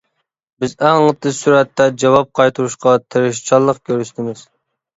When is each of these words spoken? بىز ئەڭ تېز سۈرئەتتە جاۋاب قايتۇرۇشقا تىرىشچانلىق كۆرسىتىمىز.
بىز 0.63 0.71
ئەڭ 0.87 1.05
تېز 1.25 1.41
سۈرئەتتە 1.41 1.87
جاۋاب 2.05 2.33
قايتۇرۇشقا 2.41 2.97
تىرىشچانلىق 3.15 3.85
كۆرسىتىمىز. 3.87 4.47